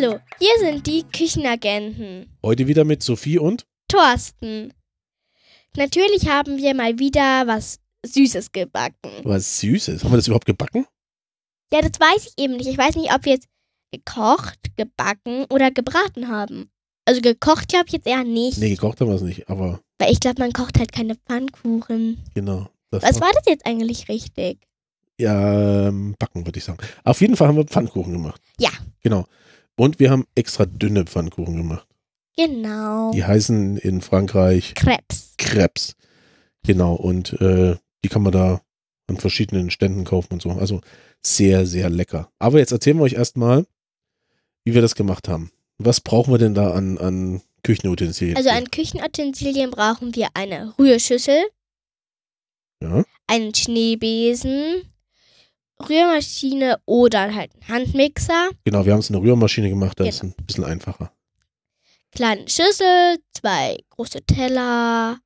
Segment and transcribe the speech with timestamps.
[0.00, 2.32] Hallo, wir sind die Küchenagenten.
[2.40, 4.72] Heute wieder mit Sophie und Thorsten.
[5.76, 9.10] Natürlich haben wir mal wieder was Süßes gebacken.
[9.24, 10.04] was Süßes.
[10.04, 10.86] Haben wir das überhaupt gebacken?
[11.72, 12.68] Ja, das weiß ich eben nicht.
[12.68, 13.48] Ich weiß nicht, ob wir jetzt
[13.90, 16.70] gekocht, gebacken oder gebraten haben.
[17.04, 18.58] Also gekocht glaube ich jetzt eher nicht.
[18.58, 22.22] Nee, gekocht haben wir es nicht, aber Weil ich glaube, man kocht halt keine Pfannkuchen.
[22.34, 22.68] genau.
[22.92, 24.60] Was war das jetzt eigentlich richtig?
[25.18, 26.78] Ja, ähm, backen würde ich sagen.
[27.02, 28.40] Auf jeden Fall haben wir Pfannkuchen gemacht.
[28.60, 28.70] Ja.
[29.02, 29.26] Genau.
[29.78, 31.86] Und wir haben extra dünne Pfannkuchen gemacht.
[32.36, 33.12] Genau.
[33.12, 35.34] Die heißen in Frankreich Krebs.
[35.38, 35.94] Crepes.
[36.64, 36.94] Genau.
[36.94, 38.60] Und äh, die kann man da
[39.06, 40.50] an verschiedenen Ständen kaufen und so.
[40.50, 40.80] Also
[41.22, 42.30] sehr, sehr lecker.
[42.40, 43.66] Aber jetzt erzählen wir euch erstmal,
[44.64, 45.52] wie wir das gemacht haben.
[45.78, 48.36] Was brauchen wir denn da an, an Küchenutensilien?
[48.36, 51.44] Also an Küchenutensilien brauchen wir eine Rührschüssel,
[52.82, 53.04] ja.
[53.28, 54.82] einen Schneebesen,
[55.88, 60.20] Rührmaschine oder halt einen Handmixer, Genau, wir haben es in der Rührmaschine gemacht, das ist
[60.20, 60.34] Genau.
[60.38, 61.12] ein bisschen einfacher.
[62.12, 65.18] kleine Schüssel, zwei große Teller,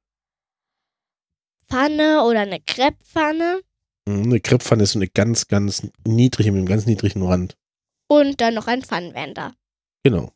[1.69, 3.61] Pfanne oder eine Crepepfanne
[4.05, 7.56] Mhm, Eine Krepppfanne ist so eine ganz, ganz niedrige, mit einem ganz niedrigen Rand.
[8.09, 9.55] und dann noch ein Pfannenwender.
[10.03, 10.33] Genau.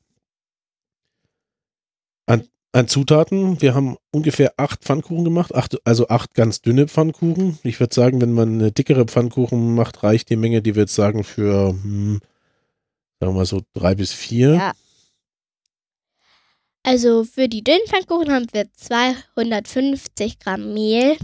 [2.77, 7.59] An, an Zutaten, wir haben ungefähr acht Pfannkuchen gemacht, acht, also acht ganz dünne Pfannkuchen.
[7.63, 10.95] Ich würde sagen, wenn man eine dickere Pfannkuchen macht, reicht die Menge, die wir jetzt
[10.95, 12.21] sagen, für, hm,
[13.19, 14.55] sagen wir mal so drei bis vier.
[14.55, 14.73] Ja.
[16.83, 21.17] Also für die dünnen Pfannkuchen haben wir 250 Gramm Mehl,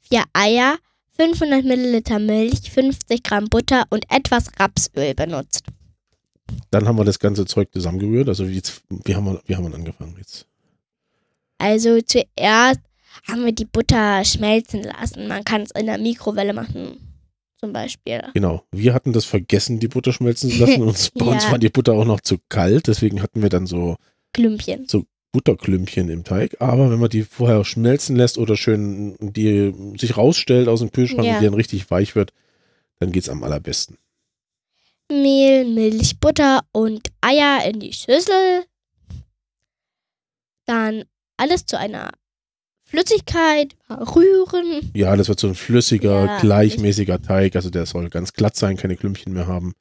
[0.00, 0.78] vier Eier,
[1.16, 5.64] 500 Milliliter Milch, 50 Gramm Butter und etwas Rapsöl benutzt.
[6.70, 8.28] Dann haben wir das ganze Zeug zusammengerührt.
[8.28, 10.49] Also wie, jetzt, wie, haben, wir, wie haben wir angefangen jetzt?
[11.60, 12.80] Also zuerst
[13.28, 15.28] haben wir die Butter schmelzen lassen.
[15.28, 16.98] Man kann es in der Mikrowelle machen,
[17.58, 18.22] zum Beispiel.
[18.34, 18.64] Genau.
[18.72, 20.82] Wir hatten das vergessen, die Butter schmelzen zu lassen.
[20.88, 21.50] Und bei uns Ja.
[21.52, 22.86] war die Butter auch noch zu kalt.
[22.86, 23.96] Deswegen hatten wir dann so
[24.32, 24.86] Klümpchen.
[25.32, 26.56] Butterklümpchen im Teig.
[26.60, 31.24] Aber wenn man die vorher schmelzen lässt oder schön die sich rausstellt aus dem Kühlschrank
[31.24, 31.34] Ja.
[31.34, 32.32] und die dann richtig weich wird,
[32.98, 33.96] dann geht's am allerbesten.
[35.12, 38.64] Mehl, Milch, Butter und Eier in die Schüssel.
[40.66, 41.04] Dann
[41.40, 42.10] alles zu einer
[42.84, 44.90] Flüssigkeit rühren.
[44.94, 47.56] Ja, das wird so ein flüssiger, Ja, gleichmäßiger Teig.
[47.56, 49.72] Also der soll ganz glatt sein, keine Klümpchen mehr haben.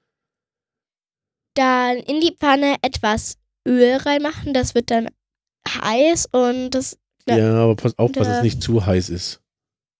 [1.55, 3.37] Dann in die Pfanne etwas
[3.67, 4.53] Öl reinmachen.
[4.53, 5.07] Das wird dann
[5.67, 6.97] heiß und das,
[7.27, 7.37] Ja.
[7.37, 9.41] Ja, aber pass auf, dass Da- es nicht zu heiß ist.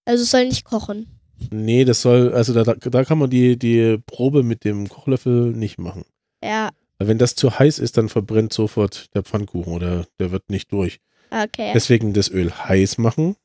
[0.05, 1.19] also es soll nicht kochen.
[1.51, 5.51] Nee, das soll, also da, da, da kann man die, die Probe mit dem Kochlöffel
[5.51, 6.05] nicht machen.
[6.43, 10.49] Ja, Weil wenn das zu heiß ist, dann verbrennt sofort der Pfannkuchen oder der wird
[10.49, 10.99] nicht durch.
[11.31, 11.72] Okay.
[11.73, 13.35] Deswegen das Öl heiß machen.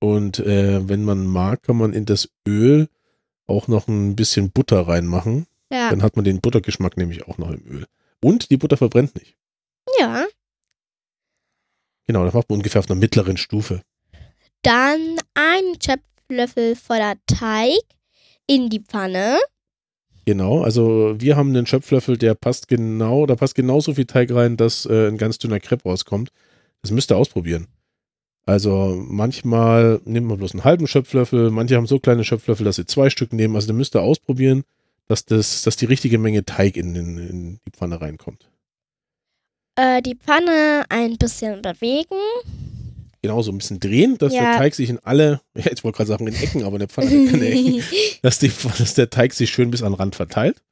[0.00, 2.88] Und äh, wenn man mag, kann man in das Öl
[3.46, 5.46] auch noch ein bisschen Butter reinmachen.
[5.72, 5.90] Ja.
[5.90, 7.86] Dann hat man den Buttergeschmack nämlich auch noch im Öl.
[8.22, 9.36] Und die Butter verbrennt nicht.
[9.98, 10.26] ja.
[12.06, 13.82] Genau, das macht man ungefähr auf einer mittleren Stufe.
[14.62, 17.82] Dann einen Schöpflöffel voller Teig
[18.46, 19.38] in die Pfanne.
[20.24, 24.56] Genau, also wir haben einen Schöpflöffel, der passt genau, da passt genauso viel Teig rein,
[24.56, 26.30] dass äh, ein ganz dünner Crepe rauskommt.
[26.82, 27.66] Das müsst ihr ausprobieren.
[28.46, 32.86] Also manchmal nimmt man bloß einen halben Schöpflöffel, manche haben so kleine Schöpflöffel, dass sie
[32.86, 33.54] zwei Stück nehmen.
[33.56, 34.64] Also da müsst ihr ausprobieren,
[35.06, 38.48] dass, das, dass die richtige Menge Teig in, den, in die Pfanne reinkommt.
[39.76, 42.16] Äh, die Pfanne ein bisschen bewegen.
[43.20, 44.42] Genau, so ein bisschen drehen, dass Ja.
[44.52, 47.10] der Teig sich in alle, ja, ich wollte gerade sagen in Ecken, aber eine Pfanne
[47.10, 47.82] hat keine Ecken,
[48.22, 50.62] dass, die, dass der Teig sich schön bis an den Rand verteilt.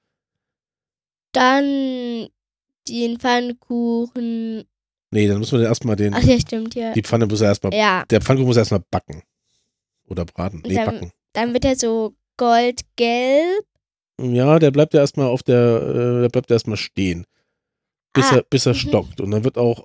[1.32, 2.28] Dann
[2.88, 4.64] den Pfannkuchen.
[5.10, 6.92] Nee, dann muss man erstmal den, Ach ja, stimmt, ja.
[6.92, 9.22] die Pfanne muss er erstmal Ja, Der Pfannkuchen muss erstmal backen.
[10.08, 10.62] Oder braten.
[10.66, 11.12] Nee, Dann- backen.
[11.32, 13.64] dann wird er so goldgelb.
[14.20, 17.26] Ja, der bleibt ja erstmal auf der, äh, der bleibt erstmal stehen.
[18.12, 18.78] Bis Ah, er, bis er mhm.
[18.78, 19.20] stockt.
[19.20, 19.84] Und dann wird auch,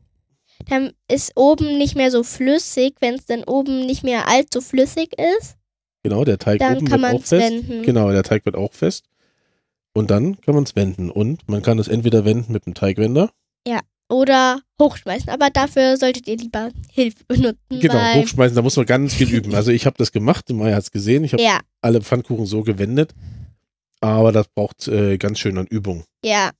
[0.70, 2.94] Dann ist oben nicht mehr so flüssig.
[3.00, 5.56] Wenn es dann oben nicht mehr allzu flüssig ist,
[6.04, 7.52] genau, der Teig dann oben kann wird man auch es fest.
[7.52, 7.84] wenden.
[7.84, 9.06] Genau, der Teig wird auch fest.
[9.94, 11.10] Und dann kann man es wenden.
[11.12, 13.32] Und man kann es entweder wenden mit einem Teigwender.
[14.12, 15.30] Oder hochschmeißen.
[15.30, 17.58] Aber dafür solltet ihr lieber Hilfe benutzen.
[17.80, 19.56] Genau, hochschmeißen, da muss man ganz viel üben.
[19.56, 21.24] Also ich habe das gemacht, Maya hat es gesehen.
[21.24, 23.14] Ich habe Ja, alle Pfannkuchen so gewendet.
[24.02, 26.04] Aber das braucht äh, ganz schön an Übung.
[26.24, 26.52] ja.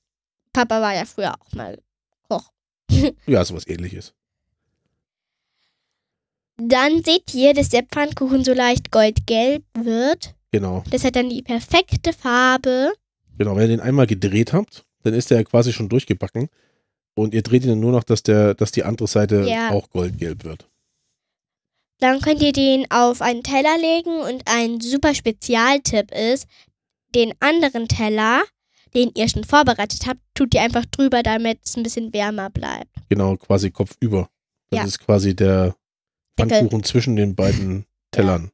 [0.54, 1.78] Papa war ja früher auch mal
[2.28, 2.50] Koch.
[3.26, 4.12] Ja, sowas ähnliches.
[6.58, 10.34] Dann seht ihr, dass der Pfannkuchen so leicht goldgelb wird.
[10.52, 10.84] Genau.
[10.90, 12.92] Das hat dann die perfekte Farbe.
[13.38, 16.48] Genau, wenn ihr den einmal gedreht habt, dann ist der ja quasi schon durchgebacken.
[17.14, 19.70] Und ihr dreht ihn dann nur noch, dass, der, dass die andere Seite Ja.
[19.70, 20.68] auch goldgelb wird.
[21.98, 26.46] Dann könnt ihr den auf einen Teller legen und ein super Spezialtipp ist,
[27.14, 28.42] den anderen Teller,
[28.94, 32.90] den ihr schon vorbereitet habt, tut ihr einfach drüber, damit es ein bisschen wärmer bleibt.
[33.08, 34.28] Genau, quasi kopfüber.
[34.70, 34.84] Das Ja.
[34.86, 35.76] ist quasi der
[36.38, 36.56] Deckel.
[36.58, 38.50] Pfannkuchen zwischen den beiden Tellern.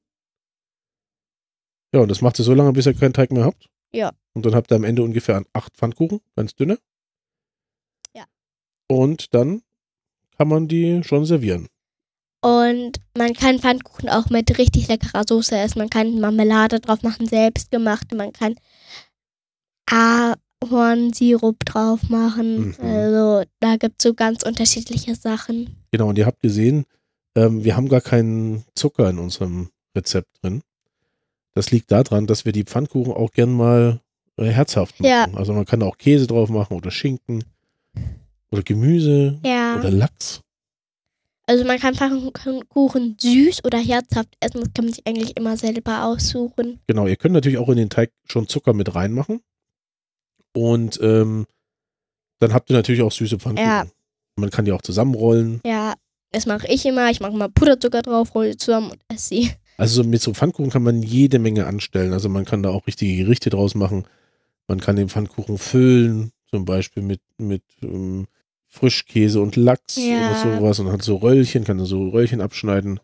[1.94, 2.00] Ja.
[2.00, 3.68] und das macht ihr so lange, bis ihr keinen Teig mehr habt.
[3.92, 4.12] Ja.
[4.34, 6.78] Und dann habt ihr am Ende ungefähr acht Pfannkuchen, ganz dünne.
[8.88, 9.62] Und dann
[10.36, 11.68] kann man die schon servieren.
[12.40, 15.78] Und man kann Pfannkuchen auch mit richtig leckerer Soße essen.
[15.78, 18.14] Man kann Marmelade drauf machen, selbstgemacht.
[18.14, 18.54] Man kann
[19.90, 22.68] Ahornsirup drauf machen.
[22.68, 22.74] Mhm.
[22.80, 25.76] Also da gibt es so ganz unterschiedliche Sachen.
[25.90, 26.84] Genau, und ihr habt gesehen,
[27.34, 30.62] ähm, wir haben gar keinen Zucker in unserem Rezept drin.
[31.54, 34.00] Das liegt daran, dass wir die Pfannkuchen auch gern mal
[34.36, 35.10] äh, herzhaft machen.
[35.10, 35.26] Ja.
[35.34, 37.42] Also man kann auch Käse drauf machen oder Schinken
[38.50, 39.78] oder Gemüse Ja.
[39.78, 40.40] oder Lachs.
[41.46, 44.60] Also man kann Pfannkuchen süß oder herzhaft essen.
[44.60, 46.78] Das kann man sich eigentlich immer selber aussuchen.
[46.86, 49.40] Genau, ihr könnt natürlich auch in den Teig schon Zucker mit reinmachen.
[50.54, 51.46] Und ähm,
[52.38, 53.66] dann habt ihr natürlich auch süße Pfannkuchen.
[53.68, 53.86] Ja.
[54.36, 55.60] Man kann die auch zusammenrollen.
[55.64, 55.94] Ja,
[56.32, 57.10] das mache ich immer.
[57.10, 59.50] Ich mache mal Puderzucker drauf, rolle zusammen und esse sie.
[59.78, 62.12] Also mit so Pfannkuchen kann man jede Menge anstellen.
[62.12, 64.04] Also man kann da auch richtige Gerichte draus machen.
[64.66, 68.26] Man kann den Pfannkuchen füllen, zum Beispiel mit, mit ähm,
[68.78, 70.30] Frischkäse und Lachs Ja.
[70.42, 73.00] oder sowas und hat so Röllchen, kann so Röllchen abschneiden.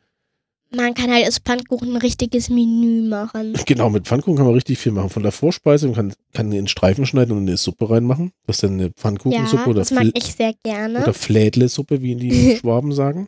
[0.77, 3.53] Man kann halt aus Pfannkuchen ein richtiges Menü machen.
[3.67, 5.09] Genau, mit Pfannkuchen kann man richtig viel machen.
[5.11, 8.33] Von der Vorspeise, man kann, kann in Streifen schneiden und in eine Suppe reinmachen.
[8.47, 11.01] Das ist dann eine Pfannkuchensuppe Ja, oder, das mag ich sehr gerne.
[11.03, 13.27] oder Flädle-Suppe, wie die Schwaben sagen.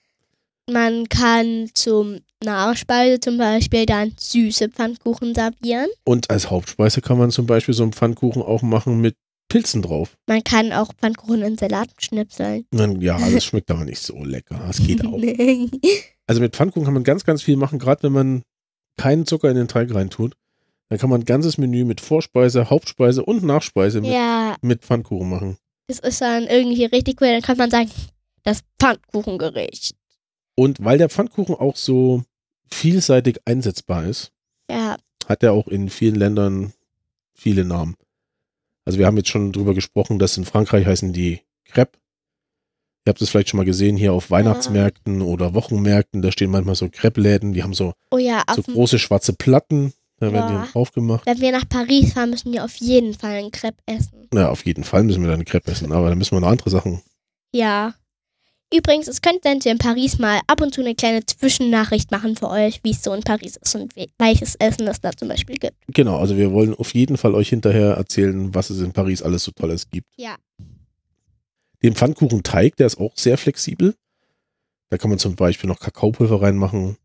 [0.69, 5.87] Man kann zum Nachspeise zum Beispiel dann süße Pfannkuchen servieren.
[6.05, 9.15] Und als Hauptspeise kann man zum Beispiel so einen Pfannkuchen auch machen mit
[9.57, 10.19] Pilzen drauf.
[10.27, 12.67] Man kann auch Pfannkuchen in Salat schnipseln.
[12.73, 14.61] Dann, ja, das schmeckt aber nicht so lecker.
[14.67, 15.19] Das geht auch.
[16.29, 18.43] Also mit Pfannkuchen kann man ganz, ganz viel machen, gerade wenn man
[18.97, 20.35] keinen Zucker in den Teig reintut.
[20.89, 25.31] Dann kann man ein ganzes Menü mit Vorspeise, Hauptspeise und Nachspeise mit, ja, mit Pfannkuchen
[25.31, 25.57] machen.
[25.87, 27.29] das ist dann irgendwie richtig cool.
[27.29, 27.93] Dann kann man sagen,
[28.43, 29.95] das Pfannkuchengericht.
[30.57, 32.25] Und weil der Pfannkuchen auch so
[32.73, 34.33] vielseitig einsetzbar ist,
[34.69, 34.97] Ja,
[35.29, 36.73] hat er auch in vielen Ländern
[37.35, 37.95] viele Namen.
[38.87, 41.99] Also wir haben jetzt schon drüber gesprochen, dass in Frankreich heißen die Crepe.
[43.05, 46.75] Ihr habt es vielleicht schon mal gesehen hier auf Weihnachtsmärkten oder Wochenmärkten, da stehen manchmal
[46.75, 50.65] so Crepe-Läden, die haben so, oh ja, so große schwarze Platten, da werden Ja.
[50.65, 51.25] die drauf gemacht.
[51.27, 54.29] Wenn wir nach Paris fahren, müssen wir auf jeden Fall einen Crepe essen.
[54.35, 56.71] Ja, auf jeden Fall müssen wir dann Crepe essen, aber dann müssen wir noch andere
[56.71, 57.03] Sachen.
[57.53, 57.95] Ja.
[58.75, 62.51] Übrigens, es könnte wir in Paris mal ab und zu eine kleine Zwischennachricht machen für
[62.51, 65.57] euch, wie es so in Paris ist und we- welches Essen es da zum Beispiel
[65.57, 65.77] gibt.
[65.87, 69.45] Genau, also wir wollen auf jeden Fall euch hinterher erzählen, was es in Paris alles
[69.45, 70.09] so Tolles gibt.
[70.17, 70.35] Ja.
[71.83, 73.95] Den Pfannkuchenteig, der ist auch sehr flexibel.
[74.91, 76.97] Da kann man zum Beispiel noch Kakaopulver reinmachen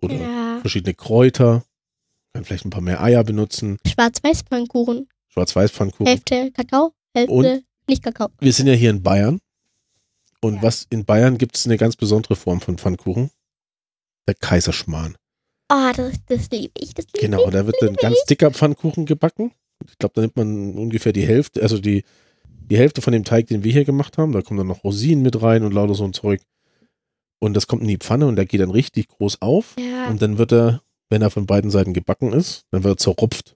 [0.00, 0.58] oder Ja.
[0.60, 1.62] verschiedene Kräuter.
[2.32, 3.76] Kann vielleicht ein paar mehr Eier benutzen.
[3.86, 5.08] Schwarz-Weiß-Pfannkuchen.
[5.28, 6.06] Schwarz-Weiß-Pfannkuchen.
[6.06, 7.64] Hälfte Kakao, Hälfte Und?
[7.86, 8.28] nicht Kakao.
[8.38, 9.40] Wir sind ja hier in Bayern.
[10.40, 10.62] Und Ja.
[10.62, 13.30] was in Bayern gibt es eine ganz besondere Form von Pfannkuchen.
[14.28, 15.16] Der Kaiserschmarrn.
[15.72, 16.94] Oh, das, das liebe ich.
[16.94, 17.50] Das liebe Genau, ich.
[17.52, 19.52] da wird ein ganz dicker Pfannkuchen gebacken.
[19.88, 22.04] Ich glaube, da nimmt man ungefähr die Hälfte, also die,
[22.48, 24.32] die Hälfte von dem Teig, den wir hier gemacht haben.
[24.32, 26.40] Da kommen dann noch Rosinen mit rein und lauter so ein Zeug.
[27.38, 29.74] Und das kommt in die Pfanne und der geht dann richtig groß auf.
[29.78, 30.08] Ja.
[30.08, 33.55] Und dann wird er, wenn er von beiden Seiten gebacken ist, dann wird er zerrupft.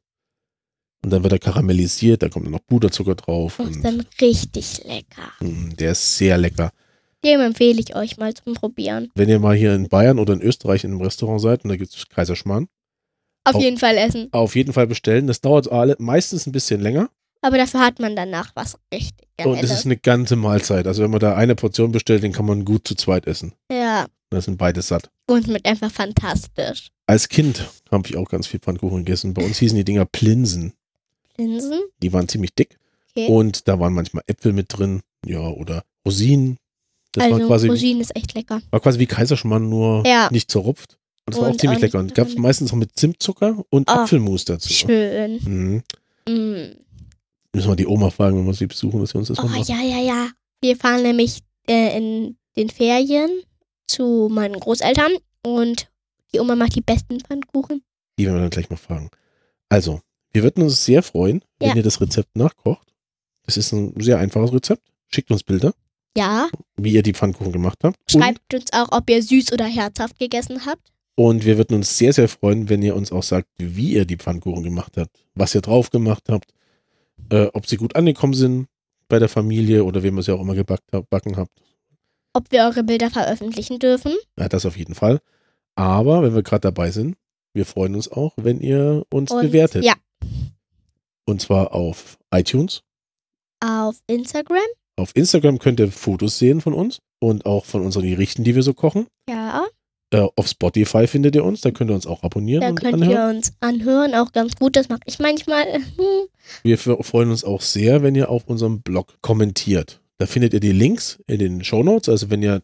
[1.02, 3.54] Und dann wird er karamellisiert, da kommt dann noch Puderzucker drauf.
[3.58, 5.32] Das ist Und dann richtig lecker.
[5.40, 6.72] mh, der ist sehr lecker.
[7.24, 9.08] Dem empfehle ich euch mal zum Probieren.
[9.14, 11.76] Wenn ihr mal hier in Bayern oder in Österreich in einem Restaurant seid und da
[11.76, 12.66] gibt es Kaiserschmarrn,
[13.44, 14.28] Auf Au- jeden Fall essen.
[14.32, 15.26] auf jeden Fall bestellen.
[15.26, 17.08] Das dauert alle, meistens ein bisschen länger.
[17.42, 19.70] Aber dafür hat man danach was richtig Und es Geiles.
[19.70, 20.86] ist eine ganze Mahlzeit.
[20.86, 23.54] Also wenn man da eine Portion bestellt, den kann man gut zu zweit essen.
[23.72, 24.06] Ja.
[24.28, 25.10] Da sind beide satt.
[25.26, 26.88] Und mit einfach fantastisch.
[27.06, 29.32] Als Kind habe ich auch ganz viel Pfannkuchen gegessen.
[29.34, 30.74] Bei uns hießen die Dinger Plinsen.
[31.36, 31.80] Linsen.
[32.02, 32.78] Die waren ziemlich dick.
[33.10, 33.26] Okay.
[33.28, 35.00] Und da waren manchmal Äpfel mit drin.
[35.26, 36.56] Ja, oder Rosinen.
[37.12, 38.62] Das also war, quasi, Rosinen ist echt lecker.
[38.70, 40.28] war quasi wie Kaiserschmarrn, nur Ja.
[40.30, 40.96] nicht zerrupft.
[41.26, 41.98] Und das war auch Und ziemlich auch lecker.
[41.98, 44.72] Und gab es meistens auch mit Zimtzucker und Ah, Apfelmus dazu.
[44.72, 45.38] Schön.
[45.44, 45.82] Mhm.
[46.32, 46.76] Mm.
[47.52, 49.64] Müssen wir die Oma fragen, wenn wir sie besuchen, dass sie uns das Oh machen.
[49.66, 50.28] ja, ja, ja.
[50.60, 53.30] Wir fahren nämlich äh, in den Ferien
[53.88, 55.12] zu meinen Großeltern
[55.44, 55.88] und
[56.32, 57.82] die Oma macht die besten Pfannkuchen.
[58.18, 59.10] Die werden wir dann gleich mal fragen.
[59.68, 60.00] Also,
[60.32, 61.76] wir würden uns sehr freuen, wenn Ja.
[61.76, 62.86] ihr das Rezept nachkocht.
[63.44, 64.82] Das ist ein sehr einfaches Rezept.
[65.08, 65.74] Schickt uns Bilder,
[66.16, 67.96] Ja, wie ihr die Pfannkuchen gemacht habt.
[68.10, 70.88] schreibt uns auch, ob ihr süß oder herzhaft gegessen habt.
[71.16, 74.04] Und, und wir würden uns sehr, sehr freuen, wenn ihr uns auch sagt, wie ihr
[74.04, 76.52] die Pfannkuchen gemacht habt, was ihr drauf gemacht habt,
[77.30, 78.68] äh, ob sie gut angekommen sind
[79.08, 81.50] bei der Familie oder wem ihr sie auch immer gebackt habt, backen habt.
[82.32, 84.12] Ob wir eure Bilder veröffentlichen dürfen.
[84.38, 85.20] Ja, das auf jeden Fall.
[85.74, 87.16] Aber wenn wir gerade dabei sind,
[87.52, 89.84] wir freuen uns auch, wenn ihr uns Und bewertet.
[89.84, 89.94] ja,
[91.26, 92.82] Und zwar auf iTunes.
[93.60, 94.58] Auf Instagram.
[94.96, 98.62] Auf Instagram könnt ihr Fotos sehen von uns und auch von unseren Gerichten, die wir
[98.62, 99.06] so kochen.
[99.28, 99.66] Ja.
[100.12, 102.94] Äh, auf Spotify findet ihr uns, da könnt ihr uns auch abonnieren Da und könnt
[102.94, 103.12] anhören.
[103.32, 104.14] ihr uns anhören.
[104.14, 104.74] Auch ganz gut.
[104.76, 105.64] Das mache ich manchmal.
[105.72, 106.26] Hm.
[106.64, 110.00] Wir freuen uns auch sehr, wenn ihr auf unserem Blog kommentiert.
[110.18, 112.08] Da findet ihr die Links in den Shownotes.
[112.08, 112.62] Also wenn ihr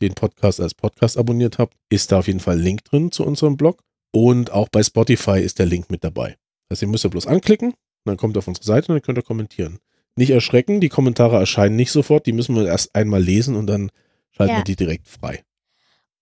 [0.00, 3.24] den Podcast als Podcast abonniert habt, ist da auf jeden Fall ein Link drin zu
[3.24, 3.82] unserem Blog.
[4.12, 6.36] Und auch bei Spotify ist der Link mit dabei.
[6.68, 7.74] Also ihr müsst ihr bloß anklicken,
[8.04, 9.78] dann kommt ihr auf unsere Seite und dann könnt ihr kommentieren.
[10.16, 13.90] Nicht erschrecken, die Kommentare erscheinen nicht sofort, die müssen wir erst einmal lesen und dann
[14.32, 14.58] schalten Ja.
[14.58, 15.42] wir die direkt frei.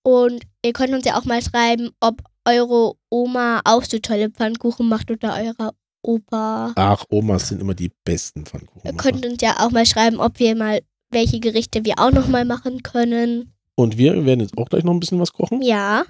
[0.03, 4.89] Und ihr könnt uns ja auch mal schreiben, ob eure Oma auch so tolle Pfannkuchen
[4.89, 6.73] macht oder eure Opa.
[6.77, 8.97] Ach, Omas sind immer die besten Ihr Pfannkuchen.
[8.99, 12.45] könnt uns ja auch mal schreiben, ob wir mal welche Gerichte wir auch noch mal
[12.45, 13.53] machen können.
[13.75, 15.63] Und wir werden jetzt auch gleich noch ein bisschen was kochen.
[15.63, 16.05] Ja,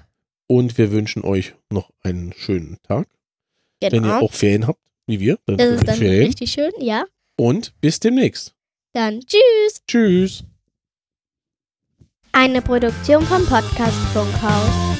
[0.47, 3.07] Und wir wünschen euch noch einen schönen Tag.
[3.81, 4.19] Wenn ihr genau.
[4.21, 6.27] auch Ferien habt, wie wir, dann Das ist dann Ferien.
[6.27, 7.05] richtig schön, ja.
[7.35, 8.55] Und bis demnächst.
[8.93, 9.83] Dann tschüss.
[9.87, 10.43] Tschüss.
[12.31, 14.96] Eine Produktion vom Podcast Funkhaus.